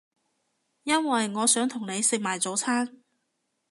[0.81, 3.03] 因為我想同你食埋早餐